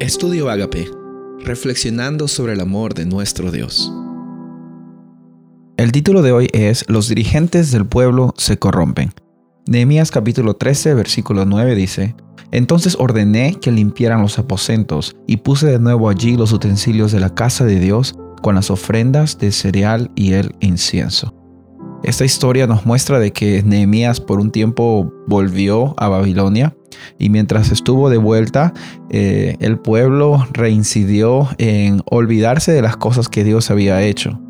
Estudio 0.00 0.48
Agape, 0.48 0.90
reflexionando 1.44 2.26
sobre 2.26 2.54
el 2.54 2.60
amor 2.60 2.94
de 2.94 3.04
nuestro 3.04 3.50
Dios. 3.50 3.92
El 5.76 5.92
título 5.92 6.22
de 6.22 6.32
hoy 6.32 6.48
es 6.54 6.86
Los 6.88 7.10
dirigentes 7.10 7.70
del 7.70 7.84
pueblo 7.84 8.32
se 8.38 8.58
corrompen. 8.58 9.12
Nehemías 9.66 10.10
capítulo 10.10 10.56
13, 10.56 10.94
versículo 10.94 11.44
9 11.44 11.74
dice, 11.74 12.14
Entonces 12.50 12.96
ordené 12.98 13.56
que 13.60 13.72
limpiaran 13.72 14.22
los 14.22 14.38
aposentos 14.38 15.14
y 15.26 15.36
puse 15.36 15.66
de 15.66 15.78
nuevo 15.78 16.08
allí 16.08 16.34
los 16.34 16.54
utensilios 16.54 17.12
de 17.12 17.20
la 17.20 17.34
casa 17.34 17.66
de 17.66 17.78
Dios 17.78 18.14
con 18.40 18.54
las 18.54 18.70
ofrendas 18.70 19.36
de 19.36 19.52
cereal 19.52 20.10
y 20.14 20.32
el 20.32 20.54
incienso. 20.60 21.34
Esta 22.04 22.24
historia 22.24 22.66
nos 22.66 22.86
muestra 22.86 23.18
de 23.18 23.34
que 23.34 23.62
Nehemías 23.62 24.18
por 24.18 24.40
un 24.40 24.50
tiempo 24.50 25.12
volvió 25.26 25.92
a 25.98 26.08
Babilonia 26.08 26.74
y 27.18 27.30
mientras 27.30 27.70
estuvo 27.70 28.10
de 28.10 28.18
vuelta, 28.18 28.72
eh, 29.10 29.56
el 29.60 29.78
pueblo 29.78 30.46
reincidió 30.52 31.48
en 31.58 32.02
olvidarse 32.06 32.72
de 32.72 32.82
las 32.82 32.96
cosas 32.96 33.28
que 33.28 33.44
Dios 33.44 33.70
había 33.70 34.02
hecho. 34.02 34.40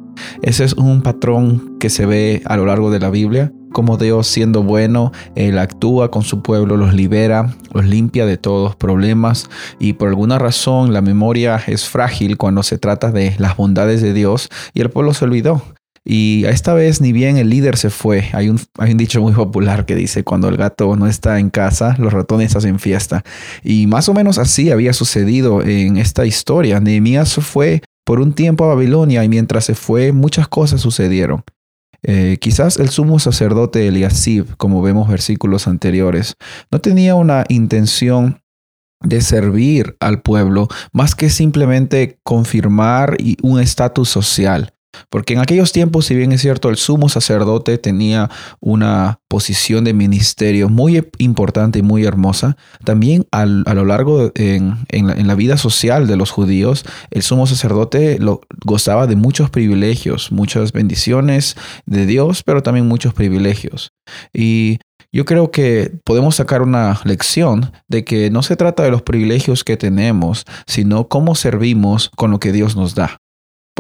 Ese 0.43 0.65
es 0.65 0.75
un 0.75 1.03
patrón 1.03 1.79
que 1.79 1.91
se 1.91 2.07
ve 2.07 2.43
a 2.45 2.57
lo 2.57 2.67
largo 2.67 2.91
de 2.91 3.01
la 3.01 3.11
Biblia, 3.11 3.53
como 3.73 3.97
Dios 3.97 4.27
siendo 4.27 4.63
bueno, 4.63 5.13
Él 5.35 5.59
actúa 5.59 6.11
con 6.11 6.23
su 6.23 6.43
pueblo, 6.43 6.77
los 6.77 6.93
libera, 6.93 7.55
los 7.73 7.87
limpia 7.87 8.27
de 8.27 8.37
todos 8.37 8.77
problemas 8.77 9.49
y 9.79 9.95
por 9.95 10.09
alguna 10.09 10.39
razón 10.39 10.93
la 10.93 11.01
memoria 11.01 11.61
es 11.67 11.89
frágil 11.89 12.37
cuando 12.37 12.63
se 12.63 12.79
trata 12.79 13.13
de 13.13 13.35
las 13.39 13.57
bondades 13.57 14.03
de 14.03 14.13
Dios 14.13 14.49
y 14.75 14.81
el 14.81 14.91
pueblo 14.91 15.15
se 15.15 15.25
olvidó. 15.25 15.63
Y 16.05 16.45
esta 16.47 16.73
vez 16.73 17.01
ni 17.01 17.13
bien 17.13 17.37
el 17.37 17.51
líder 17.51 17.77
se 17.77 17.91
fue. 17.91 18.29
Hay 18.33 18.49
un, 18.49 18.61
hay 18.79 18.93
un 18.93 18.97
dicho 18.97 19.21
muy 19.21 19.33
popular 19.33 19.85
que 19.85 19.95
dice, 19.95 20.25
cuando 20.25 20.49
el 20.49 20.57
gato 20.57 20.97
no 20.97 21.07
está 21.07 21.39
en 21.39 21.51
casa, 21.51 21.95
los 21.99 22.13
ratones 22.13 22.57
hacen 22.57 22.79
fiesta. 22.79 23.23
Y 23.63 23.87
más 23.87 24.09
o 24.09 24.15
menos 24.15 24.39
así 24.39 24.71
había 24.71 24.93
sucedido 24.93 25.63
en 25.63 25.99
esta 25.99 26.25
historia. 26.25 26.81
Nehemías 26.81 27.35
fue 27.35 27.83
por 28.05 28.21
un 28.21 28.33
tiempo 28.33 28.65
a 28.65 28.75
Babilonia 28.75 29.23
y 29.25 29.29
mientras 29.29 29.67
se 29.67 29.75
fue 29.75 30.13
muchas 30.13 30.49
cosas 30.49 30.81
sucedieron. 30.81 31.45
Eh, 32.03 32.39
quizás 32.41 32.79
el 32.79 32.89
sumo 32.89 33.19
sacerdote 33.19 33.87
Eliasib, 33.87 34.57
como 34.57 34.81
vemos 34.81 35.09
versículos 35.09 35.69
anteriores, 35.69 36.35
no 36.71 36.81
tenía 36.81 37.15
una 37.15 37.45
intención 37.49 38.41
de 39.03 39.21
servir 39.21 39.97
al 40.01 40.23
pueblo 40.23 40.69
más 40.93 41.15
que 41.15 41.31
simplemente 41.31 42.19
confirmar 42.23 43.17
un 43.43 43.61
estatus 43.61 44.09
social. 44.09 44.75
Porque 45.09 45.35
en 45.35 45.41
aquellos 45.41 45.73
tiempos, 45.73 46.07
si 46.07 46.15
bien 46.15 46.33
es 46.33 46.41
cierto, 46.41 46.69
el 46.69 46.77
sumo 46.77 47.09
sacerdote 47.09 47.79
tenía 47.79 48.31
una 48.61 49.21
posición 49.29 49.85
de 49.85 49.95
ministerio 49.95 50.69
muy 50.69 51.05
importante 51.19 51.79
y 51.79 51.83
muy 51.83 52.05
hermosa, 52.05 52.57
también 52.85 53.27
a 53.31 53.47
lo 53.47 53.85
largo 53.85 54.33
en, 54.35 54.77
la, 54.91 55.35
vida 55.35 55.57
social 55.57 56.07
de 56.07 56.17
los 56.17 56.31
judíos, 56.31 56.85
el 57.11 57.23
sumo 57.23 57.47
sacerdote 57.47 58.19
gozaba 58.65 59.07
de 59.07 59.17
muchos 59.17 59.51
privilegios, 59.51 60.33
muchas 60.33 60.73
bendiciones 60.73 61.57
de 61.87 62.07
Dios, 62.07 62.43
pero 62.43 62.63
también 62.63 62.89
muchos 62.89 63.15
privilegios. 63.15 63.93
Y 64.33 64.79
yo 65.13 65.25
creo 65.25 65.51
que 65.51 65.93
podemos 66.05 66.37
sacar 66.37 66.63
una 66.63 67.01
lección 67.05 67.73
de 67.89 68.05
que 68.05 68.31
no 68.31 68.43
se 68.43 68.57
trata 68.57 68.83
de 68.83 68.91
los 68.91 69.03
privilegios 69.03 69.65
que 69.65 69.77
tenemos, 69.77 70.45
sino 70.67 71.09
cómo 71.09 71.35
servimos 71.35 72.11
con 72.17 72.31
lo 72.31 72.39
que 72.39 72.53
Dios 72.53 72.77
nos 72.77 72.95
da. 72.95 73.20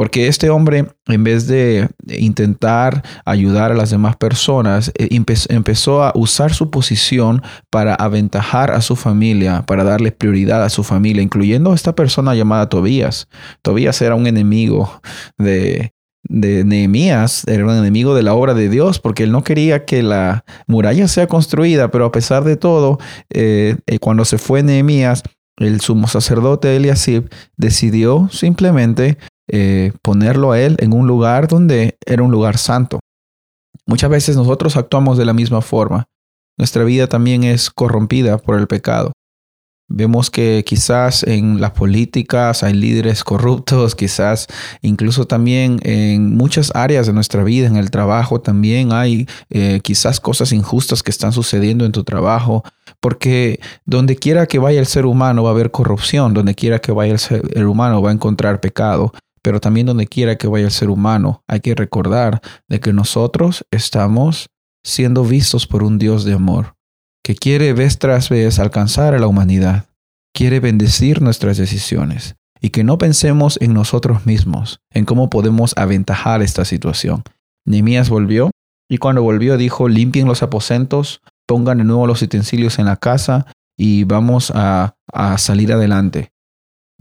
Porque 0.00 0.28
este 0.28 0.48
hombre, 0.48 0.86
en 1.08 1.24
vez 1.24 1.46
de 1.46 1.90
intentar 2.08 3.04
ayudar 3.26 3.70
a 3.70 3.74
las 3.74 3.90
demás 3.90 4.16
personas, 4.16 4.90
eh, 4.98 5.10
empezó 5.50 6.02
a 6.02 6.12
usar 6.14 6.54
su 6.54 6.70
posición 6.70 7.42
para 7.68 7.96
aventajar 7.96 8.70
a 8.70 8.80
su 8.80 8.96
familia, 8.96 9.60
para 9.66 9.84
darle 9.84 10.10
prioridad 10.10 10.64
a 10.64 10.70
su 10.70 10.84
familia, 10.84 11.22
incluyendo 11.22 11.72
a 11.72 11.74
esta 11.74 11.94
persona 11.94 12.34
llamada 12.34 12.70
Tobías. 12.70 13.28
Tobías 13.60 14.00
era 14.00 14.14
un 14.14 14.26
enemigo 14.26 15.02
de, 15.36 15.92
de 16.24 16.64
Nehemías, 16.64 17.46
era 17.46 17.66
un 17.66 17.77
enemigo 17.77 18.14
de 18.14 18.22
la 18.22 18.33
obra 18.33 18.55
de 18.55 18.70
Dios, 18.70 19.00
porque 19.00 19.24
él 19.24 19.33
no 19.33 19.44
quería 19.44 19.84
que 19.84 20.02
la 20.02 20.46
muralla 20.66 21.08
sea 21.08 21.27
construida, 21.27 21.90
pero 21.90 22.06
a 22.06 22.10
pesar 22.10 22.44
de 22.44 22.56
todo, 22.56 22.98
eh, 23.28 23.77
eh, 23.86 23.98
cuando 23.98 24.24
se 24.24 24.39
fue 24.39 24.62
Nehemías, 24.62 25.22
el 25.58 25.83
sumo 25.83 26.08
sacerdote 26.08 26.74
Eliasib 26.74 27.28
decidió 27.58 28.30
simplemente 28.33 29.18
eh, 29.52 29.92
ponerlo 30.02 30.52
a 30.52 30.61
Él 30.61 30.77
en 30.80 30.92
un 30.92 31.06
lugar 31.06 31.48
donde 31.48 31.98
era 32.06 32.22
un 32.22 32.30
lugar 32.30 32.58
santo. 32.58 33.00
Muchas 33.86 34.11
veces 34.11 34.36
nosotros 34.36 34.77
actuamos 34.77 35.18
de 35.18 35.24
la 35.24 35.33
misma 35.33 35.62
forma. 35.62 36.06
Nuestra 36.56 36.84
vida 36.84 37.06
también 37.06 37.44
es 37.44 37.70
corrompida 37.70 38.39
por 38.39 38.58
el 38.58 38.66
pecado. 38.66 39.12
Vemos 39.92 40.30
que 40.30 40.62
quizás 40.64 41.24
en 41.24 41.60
las 41.60 41.72
políticas 41.72 42.62
hay 42.62 42.74
líderes 42.74 43.24
corruptos, 43.24 43.96
quizás 43.96 44.46
incluso 44.83 45.27
también 45.27 45.80
en 45.83 46.36
muchas 46.36 46.70
áreas 46.77 47.08
de 47.08 47.12
nuestra 47.12 47.42
vida, 47.42 47.66
en 47.66 47.74
el 47.74 47.90
trabajo 47.90 48.40
también 48.40 48.92
hay 48.92 49.27
eh, 49.50 49.80
quizás 49.83 50.20
cosas 50.20 50.52
injustas 50.52 51.02
que 51.02 51.10
están 51.10 51.33
sucediendo 51.33 51.84
en 51.84 51.90
tu 51.90 52.05
trabajo, 52.05 52.62
porque 53.00 53.58
donde 53.84 54.14
quiera 54.14 54.46
que 54.46 54.60
vaya 54.60 54.78
el 54.78 54.86
ser 54.86 55.06
humano 55.06 55.42
va 55.42 55.50
a 55.50 55.52
haber 55.55 55.72
corrupción, 55.72 56.34
donde 56.34 56.55
quiera 56.55 56.78
que 56.78 56.92
vaya 56.92 57.14
el 57.14 57.18
ser 57.18 57.66
humano 57.66 58.00
va 58.00 58.10
a 58.10 58.14
encontrar 58.14 58.60
pecado. 58.60 59.12
Pero 59.42 59.61
también 59.61 59.86
donde 59.86 60.06
quiera 60.06 60.36
que 60.36 60.48
vaya 60.48 60.67
el 60.67 60.70
ser 60.70 60.90
humano, 60.90 61.42
hay 61.48 61.61
que 61.61 61.74
recordar 61.74 62.40
de 62.68 62.80
que 62.80 62.92
nosotros 62.92 63.64
estamos 63.70 64.48
siendo 64.84 65.24
vistos 65.24 65.67
por 65.67 65.83
un 65.83 65.98
Dios 65.98 66.24
de 66.24 66.34
amor, 66.34 66.74
que 67.24 67.34
quiere 67.34 67.73
vez 67.73 67.98
tras 67.98 68.28
vez 68.28 68.58
alcanzar 68.58 69.14
a 69.14 69.18
la 69.18 69.27
humanidad, 69.27 69.86
quiere 70.34 70.61
bendecir 70.61 71.23
nuestras 71.23 71.56
decisiones 71.56 72.36
y 72.61 72.70
que 72.70 72.84
no 72.84 72.98
pensemos 72.98 73.58
en 73.61 73.73
nosotros 73.73 74.27
mismos, 74.27 74.80
en 74.92 75.05
cómo 75.05 75.30
podemos 75.30 75.74
aventajar 75.77 76.42
esta 76.42 76.64
situación. 76.64 77.22
Nehemías 77.67 78.11
volvió 78.11 78.51
y 78.89 78.98
cuando 78.98 79.22
volvió 79.22 79.57
dijo, 79.57 79.89
limpien 79.89 80.27
los 80.27 80.42
aposentos, 80.42 81.22
pongan 81.46 81.78
de 81.78 81.84
nuevo 81.84 82.07
los 82.07 82.22
utensilios 82.22 82.78
en 82.78 82.86
la 82.86 82.96
casa 82.96 83.46
y 83.78 84.05
vamos 84.05 84.52
a, 84.55 84.96
a 85.12 85.39
salir 85.39 85.72
adelante. 85.72 86.33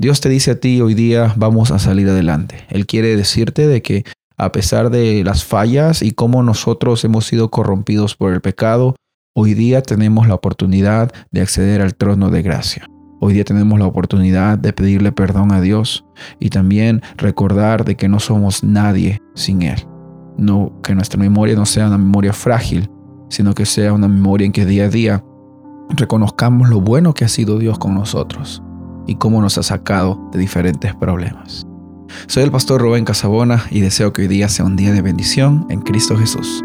Dios 0.01 0.21
te 0.21 0.29
dice 0.29 0.51
a 0.51 0.59
ti 0.61 0.79
hoy 0.79 0.93
día 0.93 1.33
vamos 1.35 1.71
a 1.71 1.77
salir 1.77 2.07
adelante. 2.07 2.65
Él 2.69 2.85
quiere 2.85 3.17
decirte 3.17 3.67
de 3.67 3.81
que 3.81 4.05
a 4.37 4.53
pesar 4.53 4.91
de 4.91 5.25
las 5.25 5.43
fallas 5.43 6.01
y 6.01 6.11
cómo 6.11 6.41
nosotros 6.41 7.03
hemos 7.03 7.25
sido 7.25 7.51
corrompidos 7.51 8.15
por 8.15 8.31
el 8.31 8.39
pecado, 8.39 8.95
hoy 9.35 9.55
día 9.55 9.81
tenemos 9.81 10.25
la 10.29 10.35
oportunidad 10.35 11.11
de 11.31 11.41
acceder 11.41 11.81
al 11.81 11.95
trono 11.95 12.29
de 12.29 12.41
gracia. 12.41 12.87
Hoy 13.19 13.33
día 13.33 13.43
tenemos 13.43 13.77
la 13.77 13.87
oportunidad 13.87 14.57
de 14.57 14.71
pedirle 14.71 15.11
perdón 15.11 15.51
a 15.51 15.59
Dios 15.59 16.05
y 16.39 16.49
también 16.49 17.01
recordar 17.17 17.83
de 17.83 17.97
que 17.97 18.07
no 18.07 18.21
somos 18.21 18.63
nadie 18.63 19.19
sin 19.35 19.63
Él. 19.63 19.85
No, 20.37 20.79
que 20.81 20.95
nuestra 20.95 21.19
memoria 21.19 21.55
no 21.55 21.65
sea 21.65 21.87
una 21.87 21.97
memoria 21.97 22.31
frágil, 22.31 22.89
sino 23.27 23.53
que 23.53 23.65
sea 23.65 23.91
una 23.91 24.07
memoria 24.07 24.45
en 24.45 24.53
que 24.53 24.65
día 24.65 24.85
a 24.85 24.89
día 24.89 25.25
reconozcamos 25.89 26.69
lo 26.69 26.79
bueno 26.79 27.13
que 27.13 27.25
ha 27.25 27.29
sido 27.29 27.59
Dios 27.59 27.77
con 27.77 27.95
nosotros 27.95 28.63
y 29.09 29.15
cómo 29.15 29.41
nos 29.41 29.57
ha 29.57 29.63
sacado 29.63 30.29
de 30.31 30.39
diferentes 30.39 30.93
problemas. 30.95 31.65
Soy 32.27 32.43
el 32.43 32.51
pastor 32.51 32.81
Rubén 32.81 33.05
Casabona 33.05 33.65
y 33.71 33.81
deseo 33.81 34.13
que 34.13 34.21
hoy 34.21 34.27
día 34.27 34.49
sea 34.49 34.65
un 34.65 34.75
día 34.75 34.91
de 34.91 35.01
bendición 35.01 35.65
en 35.69 35.81
Cristo 35.81 36.15
Jesús. 36.15 36.63